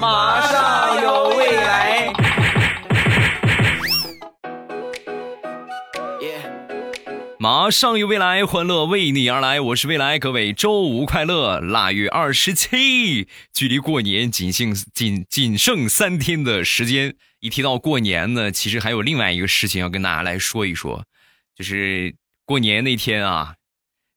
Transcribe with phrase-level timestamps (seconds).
[0.00, 2.12] 马上有未来。
[7.38, 9.58] 马上有未来，欢乐为你而来。
[9.60, 11.58] 我是未来，各位周五快乐！
[11.58, 17.14] 腊月二十七，距离过年仅剩仅仅剩三天的时间。
[17.40, 21.04] 一提到过年呢，其实还有另外一个事情要跟大家来说一说，
[21.56, 23.54] 就是过年那天啊，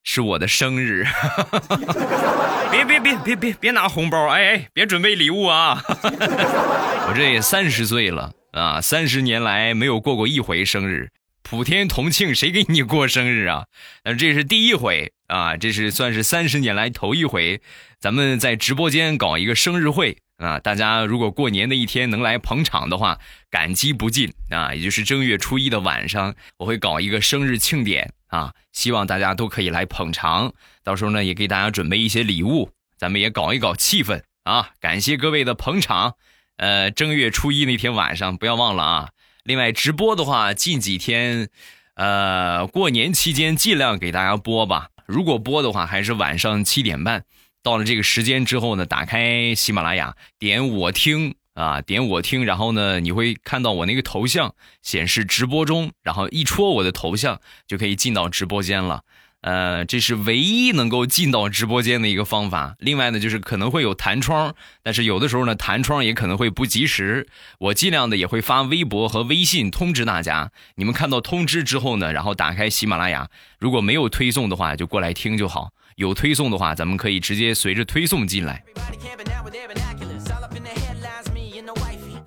[0.04, 1.05] 是我的生日。
[1.05, 2.42] 哈哈哈哈
[2.73, 5.79] 别别别别别别拿红包，哎哎，别准备礼物啊！
[7.07, 11.12] 我这也三十岁了啊，三十年来没有过过一回生日。
[11.43, 13.65] 普天同庆，谁给你过生日啊？
[14.03, 17.62] 那这是第一回啊，这是算是三十年来头一回，
[17.99, 20.59] 咱们在直播间搞一个生日会啊！
[20.59, 23.20] 大家如果过年的一天能来捧场的话，
[23.51, 24.73] 感激不尽啊！
[24.73, 30.53] 也就是正月初一的晚上，我会搞一个生日庆典啊，希望大家都可以来捧场。
[30.83, 34.71] 到时候呢，也给大家准备一些礼物，咱们也搞一搞气氛啊！
[34.79, 36.15] 感谢各位的捧场。
[36.57, 39.09] 呃，正月初一那天晚上，不要忘了啊！
[39.43, 41.49] 另外，直播的话，近几天，
[41.93, 44.90] 呃，过年期间尽量给大家播吧。
[45.05, 47.25] 如果播的话，还是晚上七点半。
[47.62, 59.04] 到了这个时间之后呢，打开喜马拉雅，点我听啊，点我听，然后呢，你会看到我那个头像显示直播中，然后一戳我的头像，就可以进到直播间了。
[59.41, 62.76] 呃，这是唯一能够进到直播间的一个方法。
[62.79, 67.28] 另外呢，就是可能会有弹窗，但是有的时候呢，弹窗也可能会不及时。
[67.59, 70.50] 我尽量的也会发微博和微信通知大家。
[70.75, 73.29] 你们看到通知之后呢，然后打开喜马拉雅，
[73.59, 78.63] 如果没有推送的话，就过来听就好；有推送的话，咱们可以直接随着推送进来。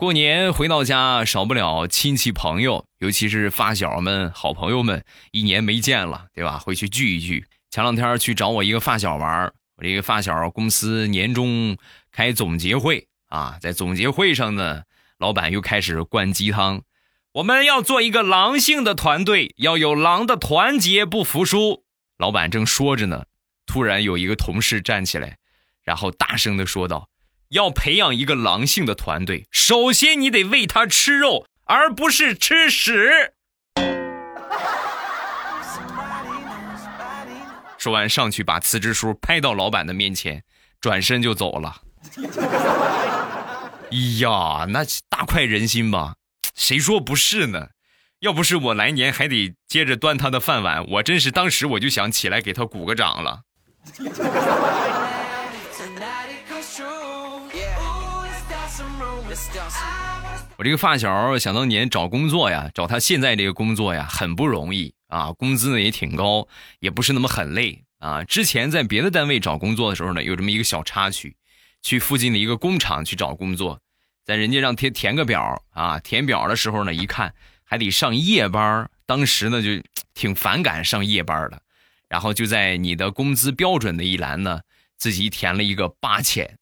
[0.06, 6.60] 过年回到家，少不了亲戚朋友，尤其是发小们、好朋友们，一年没见了，对吧？
[6.60, 7.44] 回去聚一聚。
[7.72, 11.76] 前两天去找我一个发小玩我这个发小公司年终
[12.12, 14.82] 开总结会啊，在总结会上呢，
[15.18, 16.82] 老板又开始灌鸡汤，
[17.32, 21.82] 我们要做一个狼性的团队，要有狼的团结，不服输。
[22.16, 23.24] 老板正说着呢，
[23.66, 25.38] 突然有一个同事站起来，
[25.82, 27.08] 然后大声的说道。
[27.50, 33.32] 要培养一个狼性的团队，首先你得喂他吃肉，而不是吃屎。
[37.78, 40.42] 说完，上去把辞职书拍到老板的面前，
[40.80, 41.82] 转身就走了。
[43.92, 46.14] 哎呀，那大快人心吧？
[46.56, 47.68] 谁说不是呢？
[48.20, 53.42] 要不是我来年还得接着端他的饭碗，我真是当时我就想起来给他鼓个掌了。
[60.58, 66.48] 我这个发小想当年找工作呀，找他现在这个工作呀，很不容易啊，工资呢也挺高，
[66.80, 68.24] 也不是那么很累啊。
[68.24, 71.36] 之前在别的单位找工作的时候呢，有这么一个小插曲，
[71.82, 73.80] 去附近的一个工厂去找工作，
[74.24, 79.82] 在人家让填填个表啊，填表的时候呢，一看还得上夜班，当时呢就
[80.14, 81.60] 挺反感上夜班的，
[82.08, 84.62] 然后就在你的工资标准的一栏呢，
[84.96, 86.56] 自己填了一个八千。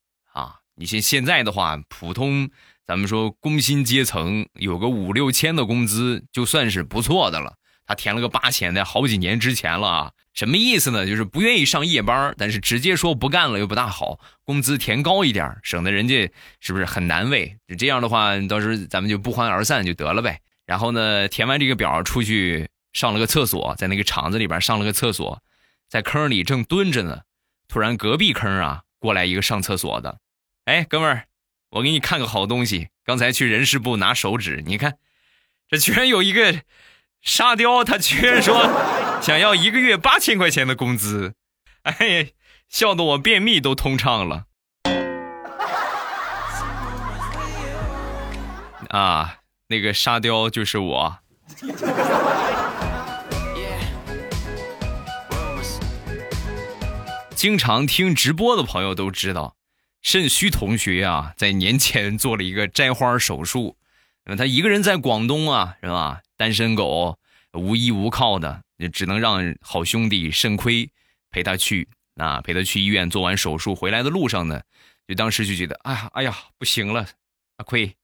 [0.76, 2.50] 你像现在的话，普通
[2.86, 7.54] 咱们说工薪阶层有个五六千的工资就算是不错的了。
[7.86, 11.06] 他填了个八千，的好几年之前了啊，什么意思呢？
[11.06, 17.58] 就是不愿意上夜班，但是直接说不干了又不大好，工资填高一点，省得人家是不是很难为？
[17.78, 20.40] 这样的话，到时候咱们就不欢而散就得了呗。
[20.64, 25.42] 然后呢，填完这个表出去上了个厕所，在那个厂子里边上了个厕所，
[25.90, 27.20] 在坑里正蹲着呢，
[27.68, 30.20] 突然隔壁坑啊过来一个上厕所的。
[30.64, 31.26] 哎，哥们儿，
[31.68, 32.88] 我给你看个好东西。
[33.04, 34.96] 刚才去人事部拿手纸，你看，
[35.68, 36.62] 这居然有一个
[37.20, 38.66] 沙雕，他居然说
[39.20, 41.34] 想要一个月八千块钱的工资，
[41.82, 42.30] 哎，
[42.70, 44.44] 笑得我便秘都通畅了。
[48.88, 51.18] 啊，那个沙雕就是我。
[57.34, 59.56] 经常听直播的朋友都知道。
[60.04, 63.74] 肾虚同学啊，在年前做了一个摘花手术，
[64.36, 66.20] 他一个人在广东啊，是吧？
[66.36, 67.18] 单身狗，
[67.54, 68.62] 无依无靠的，
[68.92, 70.90] 只能让好兄弟肾亏
[71.30, 74.60] 陪他去啊，陪他去医院做完手术回来的路上呢，
[75.08, 77.06] 就当时就觉得，哎呀，哎呀，不行了，
[77.56, 77.96] 阿亏，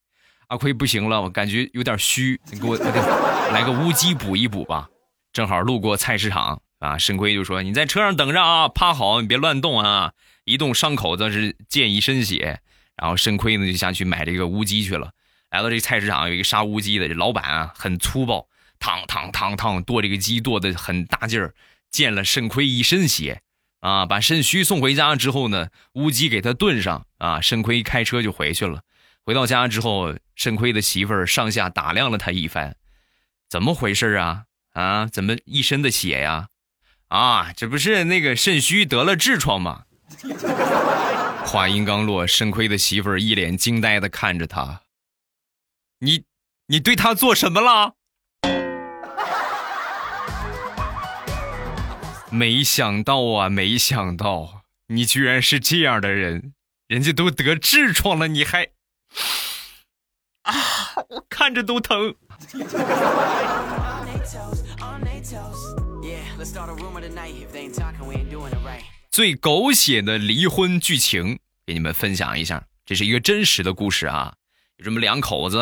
[0.47, 4.89] 阿亏不行了，我感觉有点虚，你给我来个乌鸡补一补吧。
[5.35, 10.15] 正好路过菜市场啊，肾亏就说：“你在车上等着啊，趴好，你别乱动啊。”
[10.51, 12.61] 一动伤口子是溅一身血，
[12.97, 15.13] 然后肾亏呢就下去买这个乌鸡去了。
[15.51, 18.49] 来到这菜市场有一个杀乌鸡的，这老板啊很粗暴，
[18.79, 21.55] 烫烫烫烫剁这个鸡剁的很大劲儿，
[21.91, 23.43] 溅了肾亏一身血。
[23.81, 28.83] 啊，把肾虚送回家之后呢，乌鸡给他炖上啊，肾亏开车就回去了。
[29.25, 32.77] 回到家之后，肾亏的媳妇儿上下打量了他一番，
[33.49, 34.45] 怎么回事啊？
[34.75, 36.49] 啊，怎么一身的血呀？
[37.09, 39.85] 啊，这不是那个肾虚得了痔疮吗？
[41.47, 44.83] 话音刚落，肾亏的媳妇儿一脸惊呆的看着他，
[46.01, 46.25] 你，
[46.67, 47.95] 你对他做什么了？
[52.31, 56.55] 没想到啊，没想到你居然是这样的人，
[56.87, 58.71] 人家都得痔疮了，你还
[60.43, 60.55] 啊，
[61.09, 62.15] 我看着都疼。
[69.11, 74.35] 最狗血的离婚剧情，给你们分享一下，这是一个真实的故事啊。
[74.77, 75.59] 有这么两口子，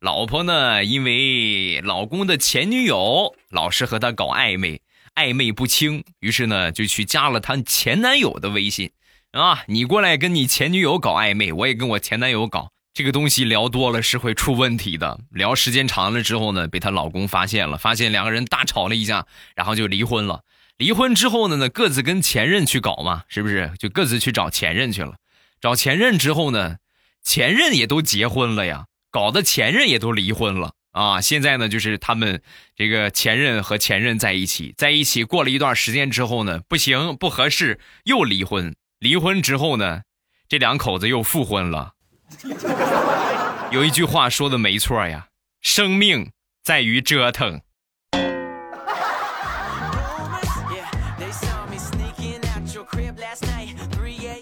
[0.00, 4.82] 老婆呢，因为老公的前女友老是和他搞暧昧。
[5.14, 8.90] 暧昧不清，于是呢就去加了他前男友的微信，
[9.30, 15.20] 啊，你过来跟你前女友搞暧昧，我也跟我前男友搞，这个东西聊多了是会出问题的。
[15.30, 19.24] 聊时间长了之后呢，被她老公发现了，发现两个人大吵了一架，
[19.54, 20.42] 然后就离婚了。
[20.78, 23.72] 离婚之后呢，呢各自跟前任去搞嘛，是不是？
[23.78, 25.16] 就各自去找前任去了。
[25.60, 26.78] 找前任之后呢，
[27.22, 30.72] 前任也都结婚了呀，搞得前任也都离婚了。
[30.90, 32.42] 啊，现在呢，就是他们
[32.74, 38.74] 这个前任和前任在一起，在一起过了一段时间之后呢，不行，不合适，又离婚。
[38.98, 40.02] 离婚之后呢，
[40.48, 41.94] 这两口子又复婚了。
[43.72, 45.28] 有一句话说的没错呀，
[45.62, 46.32] 生命
[46.62, 47.62] 在于折腾。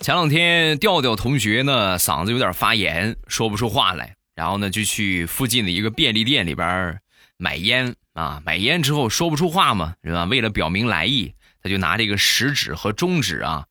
[0.00, 4.16] 前两天调调同学呢，嗓子有点发炎，说不出话来。
[4.34, 6.98] 然后呢，就去附近的一个便利店里边
[7.36, 8.42] 买烟啊。
[8.46, 10.24] 买烟之后说不出话嘛，是吧？
[10.24, 13.66] 为了表明来意，他就拿这个食指和中指啊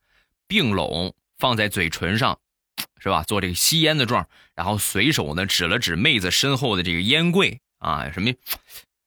[0.48, 2.38] 并拢放在嘴唇上，
[3.00, 3.24] 是吧？
[3.24, 4.28] 做这个吸烟的状。
[4.54, 8.30] 然后随手呢指了指妹子身后的这个烟柜啊，什么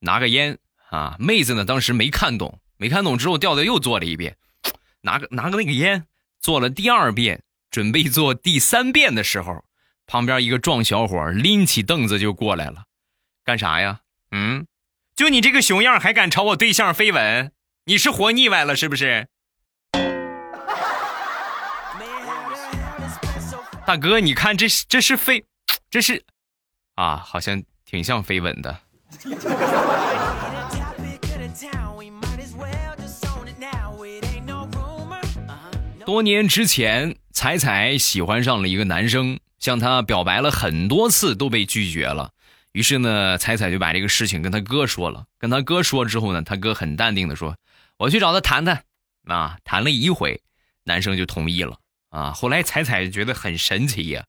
[0.00, 0.58] 拿个烟
[0.90, 1.14] 啊。
[1.20, 4.36] 妹子呢当时没看懂，没看懂之后调调又做了一遍，
[5.02, 6.04] 拿个拿个那个烟
[6.42, 9.64] 做了第二遍，准备做第三遍的时候。
[10.04, 12.84] 旁边一个壮小伙拎起凳子就过来了，
[13.44, 14.00] 干啥呀？
[14.32, 14.66] 嗯，
[15.14, 17.52] 就你这个熊样还敢朝我对象飞吻？
[17.84, 19.28] 你是活腻歪了是不是？
[23.86, 25.44] 大哥，你看这这是飞，
[25.88, 26.24] 这是
[26.96, 28.80] 啊，好像挺像飞吻的。
[36.04, 39.38] 多年之前，彩彩喜欢上了一个男生。
[39.58, 42.32] 向他表白了很多次都被拒绝了，
[42.72, 45.26] 于是呢，彩彩就把这个事情跟他哥说了。
[45.38, 47.54] 跟他哥说之后呢，他哥很淡定的说
[47.96, 48.82] ：“我去找他谈谈。”
[49.28, 50.42] 啊，谈了一回，
[50.82, 51.78] 男生就同意了。
[52.10, 54.24] 啊，后来彩彩觉得很神奇呀，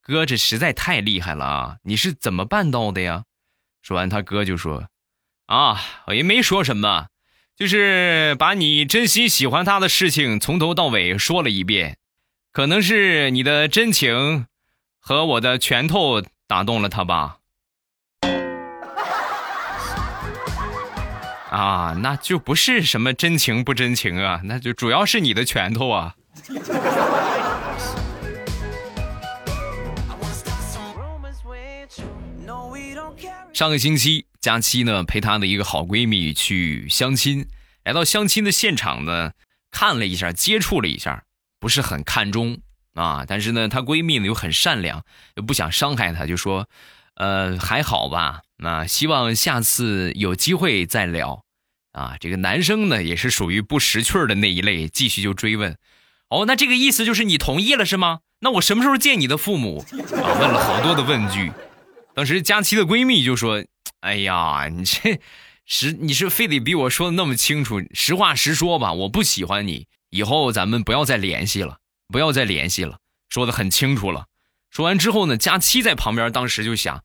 [0.00, 1.76] 哥这实在太厉害了啊！
[1.82, 3.24] 你是怎么办到的呀？
[3.82, 4.86] 说完，他哥就说
[5.46, 7.08] ：“啊，我也没说什么，
[7.56, 11.96] 就是把你真心喜欢他的事情从头到尾说了一遍，
[12.52, 14.46] 可能是你的真情。”
[15.08, 17.36] 和我的拳头打动了他吧？
[21.48, 26.16] 啊，那就不是什么真情不真情啊，那就主要是你的拳头啊。
[33.52, 37.46] 上个星期，佳期呢陪她的一个好闺蜜去相亲，
[37.84, 39.32] 来到相亲的现场呢，
[39.70, 41.24] 看了一下，接触了一下，
[41.60, 42.58] 不是很看中。
[42.94, 46.66] 啊，但是呢，她闺蜜呢又很善良，又不想伤害她，就说，
[47.16, 51.42] 呃，还好吧，那希望下次有机会再聊。
[51.92, 55.76] 啊，这个男生呢也是属于不识趣的那一类，继续就追问，
[56.28, 58.20] 哦，那这个意思就是你同意了是吗？
[58.40, 59.84] 那我什么时候见你的父母？
[59.90, 61.50] 啊，问了好多的问句。
[62.14, 63.62] 当时佳琪的闺蜜就说，
[64.00, 65.20] 哎呀，你这
[65.64, 71.78] 实你是非得逼我说的那么清楚，实话实说吧，我不喜欢你，以后咱们不要再联系了。
[72.08, 72.98] 不要再联系了，
[73.28, 74.26] 说的很清楚了。
[74.70, 77.02] 说完之后呢，佳期在旁边当时就想，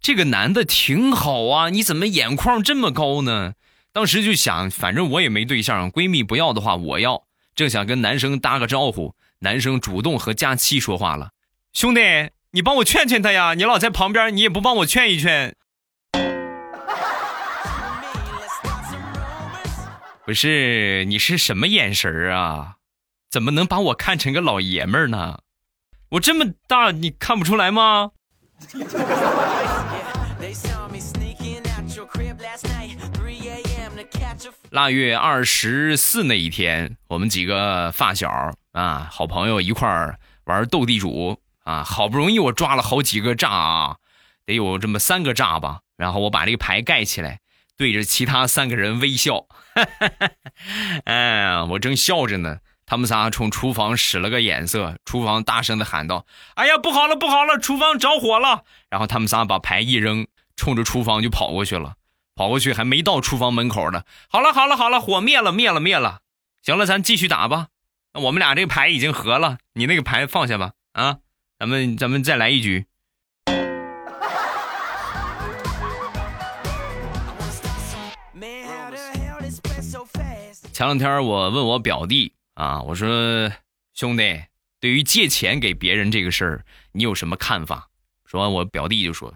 [0.00, 3.52] 这个男的挺好啊，你怎么眼眶这么高呢？
[3.92, 7.24] 当时就想，反正我也没对象，闺蜜不要的话我要。
[7.54, 11.32] 正想跟男生搭个招呼，男生主动和佳期说话了
[11.74, 12.00] ：“兄弟，
[12.52, 15.54] 你帮我劝劝他呀，你老在旁边，你也不帮我劝一劝。”
[20.28, 22.74] 不是，你是什么眼神啊？
[23.30, 25.38] 怎么能把我看成个老爷们儿呢？
[26.10, 28.10] 我这么大，你看不出来吗？
[34.68, 38.30] 腊月二十四那一天，我们几个发小
[38.72, 43.96] 啊，好朋友一块儿玩斗地主啊，好不容易我抓了好几个炸啊，
[44.44, 45.80] 得有这么三个炸吧。
[45.96, 47.40] 然后我把这个牌盖起来，
[47.78, 49.46] 对着其他三个人微笑。
[51.06, 61.94] 哎，我正笑着呢，他们仨冲厨房使了个眼色，厨房大声的喊道：“哎呀，不好了，不好了，厨房着火了！”然后他们仨把牌一扔，冲着厨房就跑过去了。
[62.34, 64.02] 跑过去还没到厨房门口呢。
[64.28, 66.20] 好了，好了，好了，火灭了，灭了，灭了。
[66.62, 67.68] 行了，咱继续打吧。
[68.12, 70.72] 那我们俩这个牌已经合了，你那个牌放下吧。
[70.92, 71.18] 啊，
[71.60, 72.87] 咱们咱们再来一局。
[80.72, 83.50] 前两天我问我表弟啊，我说
[83.94, 84.44] 兄弟，
[84.78, 87.88] 对于借钱给别人这个事儿，你有什么看法？
[88.24, 89.34] 说完，我表弟就说。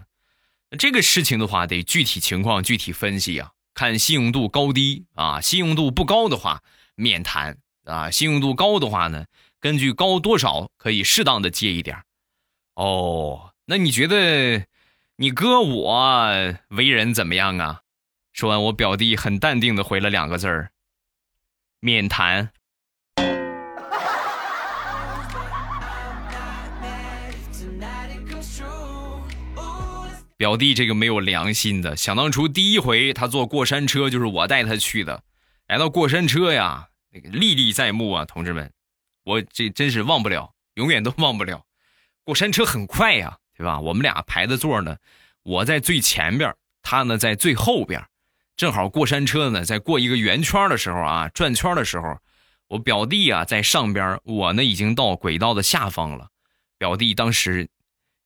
[0.79, 5.41] 这个事情的话，得具体情况具体分析啊，看信用度高低啊。
[5.41, 6.61] 信用度不高的话，
[6.95, 9.25] 免谈啊；信用度高的话呢，
[9.59, 12.03] 根据高多少可以适当的借一点
[12.75, 14.65] 哦，那你觉得
[15.17, 17.81] 你哥我为人怎么样啊？
[18.33, 20.71] 说完，我表弟很淡定的回了两个字儿：
[21.79, 22.49] 免谈。
[30.35, 35.23] 表弟这个没有良心的，想当初第一回他坐过山车就是我带他去的，
[35.67, 38.73] 来到过山车呀，历历在目啊，同志们，
[39.23, 41.63] 我这真是忘不了，永远都忘不了。
[42.25, 43.79] 过山车很快呀，对吧？
[43.79, 44.97] 我们俩排的座呢，
[45.43, 48.03] 我在最前边，他呢在最后边，
[48.55, 52.17] 正好过山车呢在过一个圆圈的时候啊，转圈的时候，
[52.67, 56.29] 我表弟啊在上边，我呢已经到轨道的下方了，
[56.77, 57.67] 表弟当时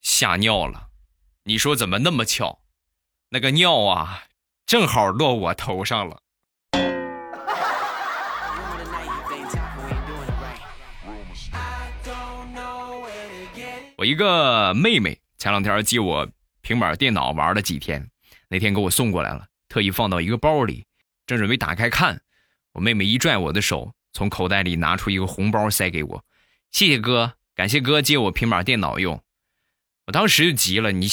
[0.01, 0.88] 吓尿了。
[1.43, 2.60] 你说怎么那么巧？
[3.29, 4.24] 那个尿啊，
[4.65, 6.22] 正好落我头上了。
[13.98, 16.29] 我一个妹妹前两天借我
[16.62, 18.10] 平板电脑玩了几天，
[18.50, 20.86] 那天给我送过来了，特意放到一个包里，
[21.25, 22.21] 正准备打开看，
[22.74, 26.25] 我妹妹一拽我的手，从口袋里拿出一个红包塞给我，
[26.71, 29.21] 谢谢哥，感谢哥借我平板电脑用。
[30.07, 31.07] 我当时就急了，你。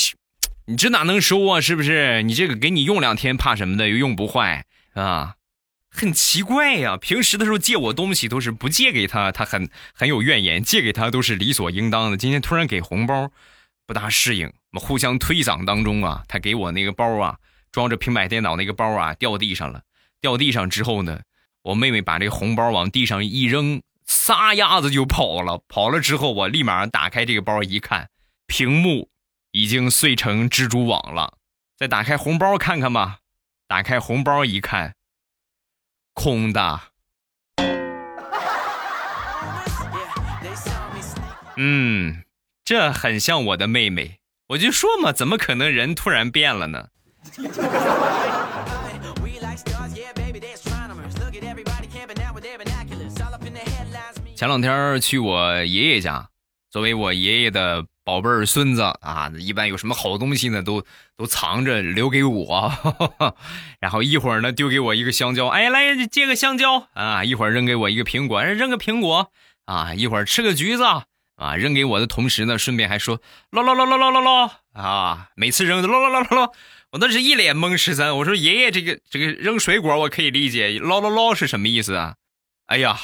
[0.67, 1.61] 你这哪能收啊？
[1.61, 2.23] 是不是？
[2.23, 3.87] 你这个给你用两天，怕什么的？
[3.87, 5.35] 又用不坏啊？
[5.91, 6.97] 很奇怪呀。
[6.97, 12.17] 平时的时候借我东西都是不借给他，他很很有怨言；借给他都是理所应当的。
[12.17, 13.31] 今天突然给红包，
[13.87, 14.47] 不大适应。
[14.47, 17.37] 我们互相推搡当中啊，他给我那个包啊，
[17.75, 19.83] 装着平板电脑那个包啊，掉地上了。
[20.21, 21.23] 掉地上之后呢，
[21.63, 25.61] 我妹妹把这红包往地上一扔，撒丫子就跑了。
[25.67, 28.11] 跑了之后，我立马打开这个包一看，
[28.47, 29.11] 屏幕。
[29.51, 31.39] 已经碎成蜘蛛网了，
[31.77, 33.19] 再打开红包看看吧。
[33.67, 34.95] 打开红包一看，
[36.13, 36.81] 空的。
[41.57, 42.25] 嗯，
[42.65, 44.19] 这很像我的妹妹。
[44.49, 46.89] 我就说嘛，怎么可能人突然变了呢？
[54.35, 56.29] 前两天去我爷爷家，
[56.71, 57.85] 作为我爷爷的。
[58.07, 60.63] 宝贝孙子啊，一般有什么好东西呢？
[60.63, 60.85] 都
[61.17, 62.71] 都藏着留给我，
[63.81, 67.25] 然后一会儿呢丢给我一个香蕉，哎，来借个香蕉啊！
[67.25, 69.31] 一会儿扔给我一个苹果，扔个苹果
[69.65, 69.95] 啊！
[69.95, 70.85] 一会儿吃个橘子
[71.37, 71.57] 啊！
[71.57, 75.31] 扔给我的同时呢，顺便还说捞捞捞捞捞捞捞啊！
[75.35, 76.53] 每次扔都捞捞捞捞捞，
[76.95, 77.77] 我那是一脸懵。
[77.77, 82.15] 十三，我说爷爷，这个这个扔水果我可以理解，捞捞捞是什么意思啊？
[82.67, 82.97] 哎呀，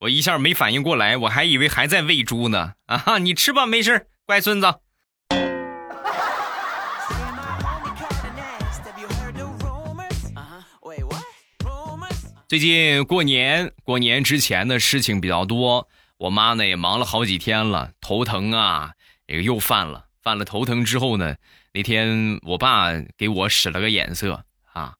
[0.00, 3.18] 我一下没反应过来，我还以为还在喂猪呢啊哈！
[3.18, 4.08] 你吃吧，没事。
[4.26, 4.74] 乖孙子，
[12.48, 18.94] 最近过年，过年之前的事情比较多，我妈呢也忙了好几天了，头疼啊，
[19.28, 21.36] 这个又犯了，犯了头疼之后呢，
[21.72, 24.96] 那天我爸给我使了个眼色啊，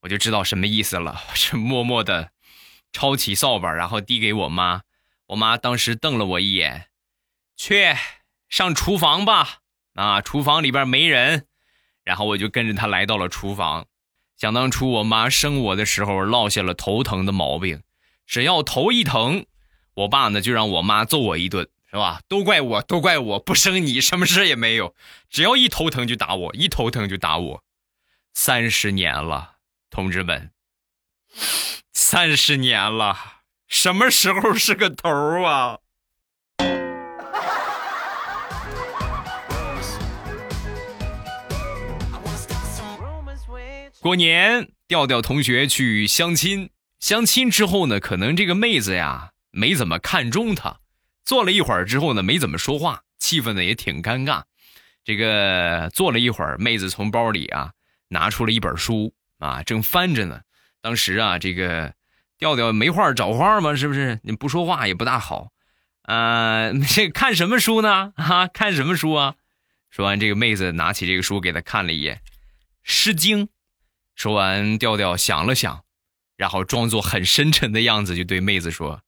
[0.00, 2.30] 我就知道什么意思了， 是默默的
[2.92, 4.82] 抄起扫把，然后递给我妈，
[5.26, 6.88] 我妈当时瞪了我一眼，
[7.56, 7.94] 去。
[8.48, 9.58] 上厨房吧，
[9.92, 11.44] 啊，厨房里边没人，
[12.02, 13.84] 然后我就跟着他来到了厨房。
[14.38, 17.82] 想当初我妈生我的时候落下了头疼的毛病，
[18.24, 19.44] 只要头一疼，
[19.92, 22.20] 我爸呢就让我妈揍我一顿，是吧？
[22.28, 24.94] 都怪我，都怪我不生你，什么事也没有。
[25.30, 27.64] 只要一头疼就打我，一头疼就打我。
[28.34, 29.56] 三十年了，
[29.88, 30.50] 同志们，
[31.92, 33.16] 三十年了，
[33.66, 35.08] 什么时候是个头
[35.42, 35.78] 啊？
[44.00, 50.78] 过年调调同学去相亲，相亲之后呢，可能这个妹子呀没怎么看中他，
[51.28, 54.44] 坐了一会儿之后呢，没怎么说话，气氛呢也挺尴尬。
[55.04, 57.72] 这个坐了一会儿，妹子从包里啊
[58.08, 60.40] 拿出了一本书啊，正翻着呢。
[60.80, 61.92] 当时啊，这个
[62.38, 64.18] 调调没话找话嘛，是不是？
[64.22, 65.52] 你不说话也不大好。
[66.04, 68.14] 啊， 这看什么书呢？
[68.16, 69.34] 啊，看什么书啊？
[69.90, 72.16] 说完，这个妹子拿起这个书给他看了一眼，
[72.82, 73.44] 《诗经》。
[74.14, 75.84] 说完，调调想了想，
[76.38, 79.02] 然后装作很深沉的样子，就对妹子说：“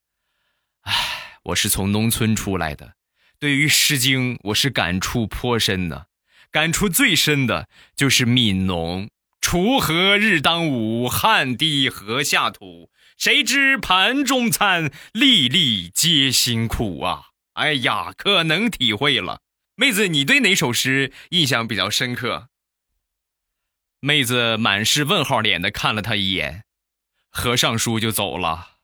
[0.85, 2.95] 哎，我是从农村出来的，
[3.39, 6.09] 对于《诗经》，我是感触颇深的。
[6.51, 9.09] 感触最深的就是‘悯农，
[9.41, 12.91] 锄禾日当午，汗滴禾下土。
[13.17, 19.41] 谁知盘中餐，粒粒皆辛苦啊！’哎呀，可能体会了。
[19.77, 22.49] 妹子，你对哪首诗印象比较深刻？”
[24.01, 26.65] 妹子满是问号脸的看了他一眼，
[27.31, 28.80] 合上书就走了。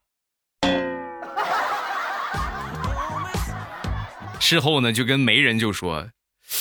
[4.47, 6.11] 事后呢，就跟媒人就说：“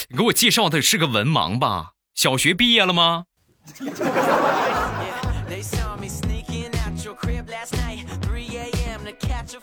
[0.10, 1.92] 你给我介绍的是个文盲吧？
[2.16, 3.26] 小学毕业了吗？”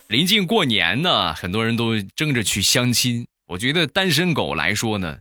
[0.07, 3.27] 临近过年呢，很多人都争着去相亲。
[3.47, 5.17] 我觉得单身狗来说呢，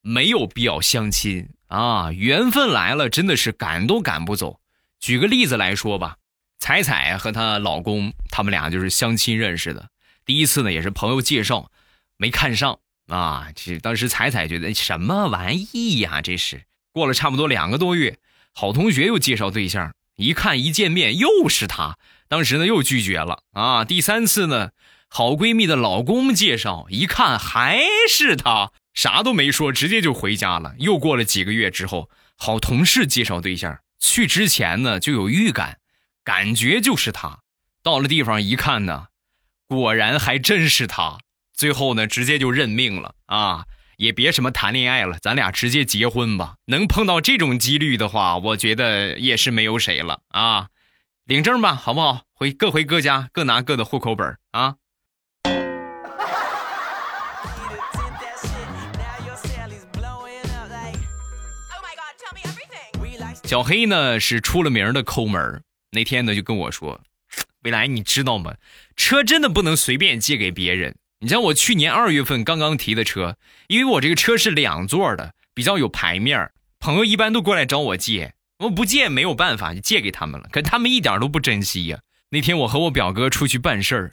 [0.00, 1.50] 没有必要相亲。
[1.66, 4.60] 啊，缘分来了，真的是赶都赶不走。
[4.98, 6.16] 举个例子来说吧，
[6.58, 9.90] 彩彩和她老公，他们俩就是相亲认识的。
[10.24, 11.70] 第一次呢，也是朋友介绍，
[12.16, 13.48] 没看上啊。
[13.54, 16.64] 这当时彩彩觉得什么玩意呀，这是。
[16.92, 18.18] 过了差不多两个多月，
[18.54, 23.84] 好同学又介绍对象，一看一见面又是他，当时呢又拒绝了啊。
[23.84, 24.70] 第三次呢，
[25.08, 28.72] 好闺蜜的老公介绍，一看还是他。
[28.94, 30.74] 啥都没说，直接就回家了。
[30.78, 32.08] 又过了几个月之后，
[32.38, 35.80] 好同事介绍对象，去之前呢就有预感，
[36.24, 37.40] 感觉就是他。
[37.82, 39.08] 到了地方一看呢，
[39.68, 41.18] 果然还真是他。
[41.56, 43.64] 最后呢，直接就认命了啊！
[43.96, 46.56] 也别什么谈恋爱了，咱俩直接结婚吧。
[46.66, 50.68] 能碰到这种几率的话，我觉得也是没有谁了啊。
[51.24, 52.24] 领证吧，好不好？
[52.34, 54.74] 回各回各家，各拿各的户口本啊。
[63.44, 67.00] 小黑呢是出了名的抠门那天呢就跟我说
[67.64, 68.54] ：“未来你知道吗？
[68.94, 70.94] 车真的不能随便借给别人。
[71.20, 73.36] 你像我去年二月份刚刚提的车，
[73.68, 80.48] 因为我这个车是两座的，比较有牌面朋友一般都过来找我借，我不借没有办法，就借给他们了。
[80.52, 82.00] 可他们一点都不珍惜呀。
[82.30, 84.12] 那天我和我表哥出去办事儿，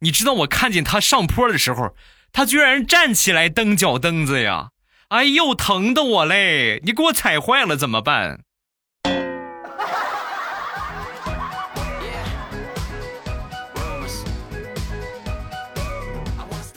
[0.00, 1.94] 你知道我看见他上坡的时候，
[2.32, 4.70] 他居然站起来蹬脚蹬子呀！
[5.08, 6.80] 哎呦，疼的我嘞！
[6.84, 8.40] 你给我踩坏了怎么办？”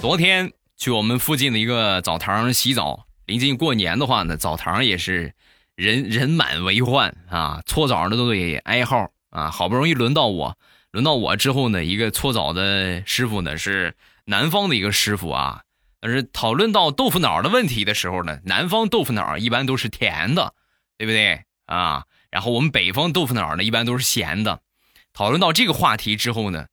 [0.02, 5.36] 昨天去我们附近的一个澡堂洗澡，临近过年的话呢，澡堂也是
[5.76, 9.52] 人人满为患啊，搓澡的都得挨号啊。
[9.52, 10.58] 好不容易轮到我，
[10.90, 15.62] 轮到我之后呢，一个搓澡的师傅呢是南方的一个师傅啊，
[16.00, 20.56] 但是讨论到豆腐脑的问题的时候呢，南方豆腐脑一般都是甜的，
[20.98, 22.06] 对不对啊？
[22.32, 24.62] 然后我们北方豆腐脑呢一般都是咸的。
[25.14, 26.66] 讨论到这个话题之后呢。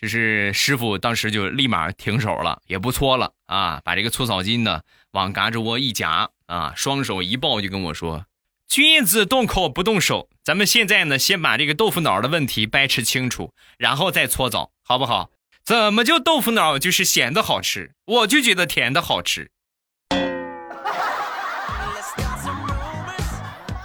[0.00, 8.24] 就是师傅当时就立马停手了，也不搓了啊，把这个搓澡巾呢往嘎吱窝一夹啊，双手一抱就跟我说
[8.66, 15.30] ：“君子动口不动手，咱们现在呢先把这个豆腐脑的问题掰扯清楚，然后再搓澡，好不好？
[15.62, 19.50] 怎么就豆腐脑就是咸的好吃，我就觉得甜的好吃。”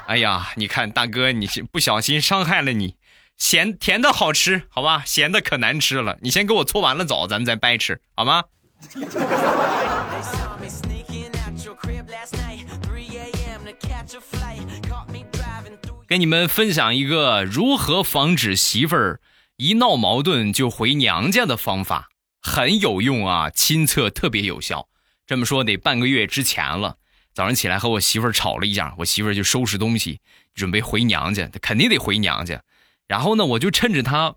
[0.08, 2.96] 哎呀，你看大哥，你不小心伤害了你。
[3.38, 5.04] 咸甜的好吃，好吧？
[5.06, 6.18] 咸的可难吃了。
[6.22, 8.44] 你先给我搓完了澡，咱们再掰吃，好吗？
[16.08, 19.20] 跟你们分享一个如何防止媳妇儿
[19.58, 22.10] 一闹矛盾就回娘家的方法，
[22.42, 24.88] 很有用啊，亲测特别有效。
[25.26, 26.98] 这么说得半个月之前了，
[27.34, 30.20] 早上起来和我媳妇儿吵了一架，我媳妇儿就收拾东西
[30.54, 32.62] 准备回娘家，她肯定得回娘家。
[33.08, 34.36] 然后呢，我就趁着他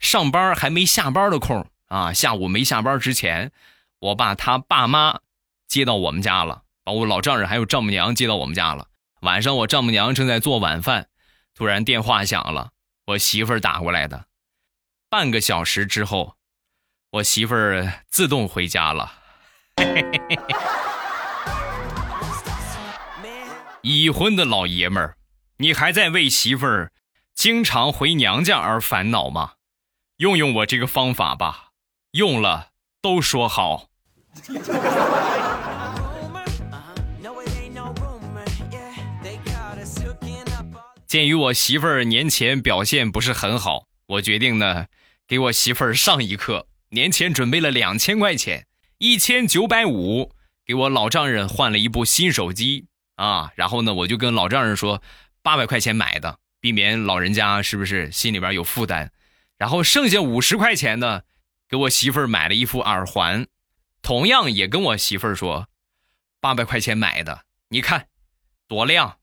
[0.00, 3.52] 上班还没下班的空啊，下午没下班之前，
[4.00, 5.20] 我把他爸妈
[5.66, 8.88] 接到我们家了，把我老丈人还有丈母娘接到我们家了。
[9.20, 11.08] 晚上我丈母娘正在做晚饭，
[11.54, 12.70] 突然电话响了，
[13.06, 14.26] 我媳妇儿打过来的。
[15.08, 16.34] 半个小时之后，
[17.12, 19.12] 我媳妇儿自动回家了。
[23.82, 25.16] 已婚的老爷们儿，
[25.58, 26.92] 你还在为媳妇儿？
[27.38, 29.52] 经常回娘家而烦恼吗？
[30.16, 31.68] 用用我这个方法吧，
[32.10, 32.70] 用了
[33.00, 33.90] 都说好。
[41.06, 44.86] 鉴于我媳妇儿年前表现不是很好，我决定呢，
[45.28, 46.66] 给我媳妇儿上一课。
[46.88, 48.66] 年前准备了两千块钱，
[48.98, 50.32] 一千九百五，
[50.66, 53.52] 给我老丈人换了一部新手机啊。
[53.54, 55.00] 然后呢，我就跟老丈人说，
[55.40, 59.12] 八百块钱买的，避免老人家是不是心里边有负担。
[59.56, 61.22] 然后剩下五十块钱呢，
[61.68, 63.46] 给我媳妇儿买了一副耳环，
[64.02, 65.68] 同样也跟我媳妇儿说，
[66.40, 68.06] 八百块钱买的，你看
[68.68, 69.16] 多亮。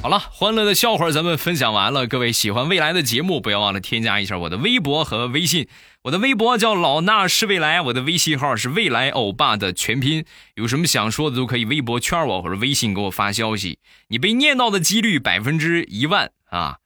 [0.00, 2.06] 好了，欢乐的笑话咱们分享完了。
[2.06, 5.68] 各位喜欢未来的节目，不要忘了添加一下我的微博和微信。
[6.08, 10.24] 我的微博叫老衲是未来，我的微信号是未来欧巴的全拼。
[10.54, 13.78] 有什么想说的都可以微博圈我或者微信给我发消息。
[14.08, 16.78] 你被念到的几率百分之一万啊，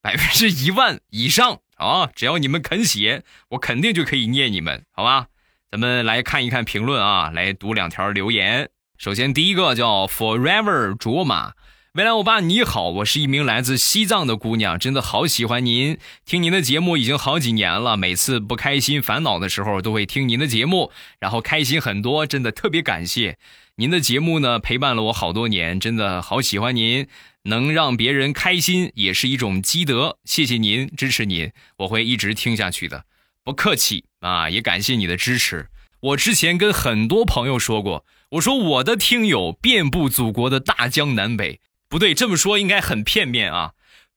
[0.00, 2.08] 百分之一万以上啊！
[2.14, 5.26] 只要你们肯写，我肯定就可以念你们，好吧？
[5.72, 8.70] 咱们来看一看评论啊，来读两条留言。
[8.96, 11.54] 首先第一个叫 Forever 卓玛。
[11.98, 23.36] 未来欧巴你好，我是一名来自西藏的姑娘，真的好喜欢您，听您的节目已经好几年了，每次不开心、烦恼的时候都会听您的节目，然后开心很多，真的特别感谢
[23.74, 23.90] 您。
[23.90, 27.08] 的节目呢，陪伴了我好多年，真的好喜欢您，
[27.42, 33.06] 能让别人开心也是一种积德，谢谢您，支持您，我会一直听下去的，
[33.42, 35.66] 不客气啊，也感谢你的支持。
[35.98, 41.58] 我之前跟很多朋友说过，我说我的听友遍布祖国的大江南北。
[41.88, 43.72] 不对，这么说应该很片面啊！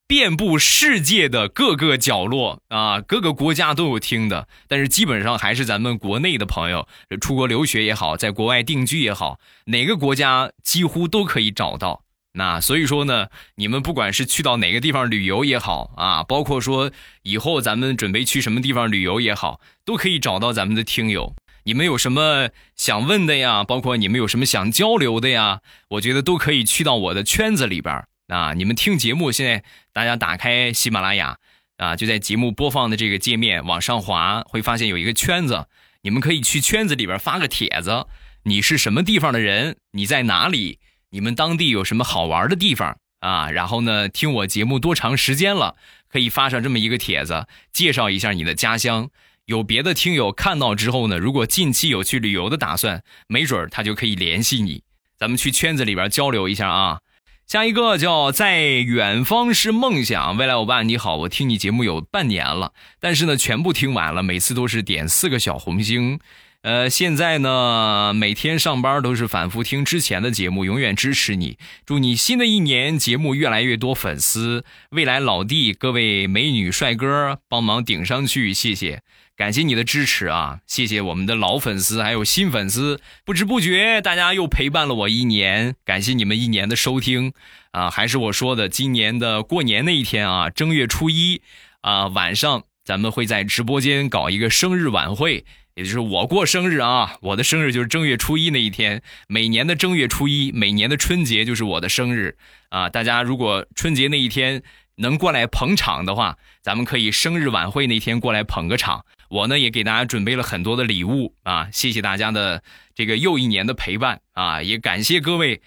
[0.08, 6.86] 遍布世界的各个角落啊，各个国家都有听的，但是基本上还是咱们国内的朋友，
[7.22, 12.04] 出国留学也好，在国外定居也好，哪个国家几乎都可以找到。
[12.34, 16.92] 那所以说呢，你们不管是去到哪个地方旅游也好啊，包括说
[17.24, 21.34] 以后咱们准备去什么地方旅游也好，都可以找到咱们的听友。
[21.64, 23.64] 你们有什么想问的呀？
[23.64, 25.62] 包括你们有什么想交流的呀？
[25.90, 28.54] 我觉得都可以去到我的圈子里边啊。
[28.54, 31.38] 你们听节目，现在大家打开喜马拉雅
[31.78, 35.68] 啊，就在节目播放的这个界面往上滑，会发现有一个圈子，
[36.02, 38.08] 你们可以去圈子里边发个帖子。
[38.44, 39.78] 你是什么地方的人？
[39.92, 40.80] 你在哪里？
[41.12, 43.52] 你们当地有什么好玩的地方啊？
[43.52, 45.76] 然后呢，听我节目多长时间了？
[46.10, 49.10] 可以发上这么一个帖子，介绍一下你的家乡。
[49.46, 54.84] 有别的听友看到之后呢，如果近期有去旅游的打算，没准他就可以联系你，
[55.18, 57.00] 咱们去圈子里边交流一下啊。
[57.48, 66.20] 下一个叫在远方是梦想，未来欧巴你好，我听你节目有半年了，但是呢全部听完了，每次都是点四个小红星。
[66.62, 71.58] 呃，现在呢，每天上班都是反复听之前的节目，永远支持你。
[71.88, 79.02] 祝你新的一年节目越来越多粉丝，未来老弟各位美女帅哥帮忙顶上去，谢谢，
[79.42, 80.60] 感谢你的支持啊！
[80.68, 87.34] 谢谢我们的老粉丝还有新粉丝，不知不觉大家又陪伴了我一年，感谢你们一年的收听
[87.72, 87.90] 啊！
[87.90, 91.42] 还是我说的，今年的过年那一天啊，正月初一
[91.82, 95.44] 啊晚上，咱们会在直播间搞一个生日晚会。
[95.74, 99.02] 也就是我过生日啊，我的生日就是正月初一那一天。
[99.28, 102.38] 每年的正月初一，每年的春节就是我的生日
[102.70, 102.92] 啊！
[102.92, 104.62] 大家如果春节那一天
[104.98, 109.04] 能过来捧场的话，咱们可以生日晚会那天过来捧个场。
[109.32, 111.70] 我呢也给大家准备了很多的礼物啊！
[111.72, 112.62] 谢谢大家的
[112.94, 114.62] 这个又一年的陪伴啊！
[114.62, 115.62] 也感谢各位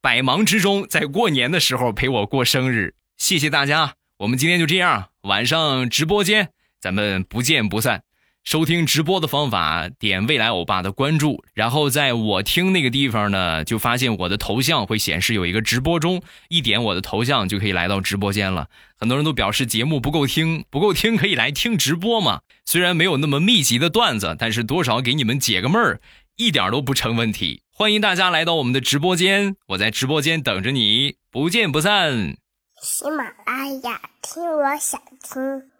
[0.00, 3.94] 百忙之中在过年的时候陪我过生日，谢谢大家！
[4.18, 6.50] 我们今天就这样，晚上直播间
[6.80, 8.04] 咱们不见不散。
[8.48, 18.68] 收听直播的方法，点未来欧巴的关注，然后在我听那个地方呢，就发现我的头像会显示有一个直播中，一点我的头像就可以来到直播间了。
[18.96, 22.40] 很多人都表示节目不够听，不够听可以来听直播嘛。
[22.64, 26.00] 虽然没有那么密集的段子，但是多少给你们解个闷儿，
[26.38, 27.60] 一点都不成问题。
[27.70, 32.38] 欢迎大家来到我们的直播间，我在直播间等着你，不见不散。
[32.82, 35.77] 喜马拉雅听，我想听。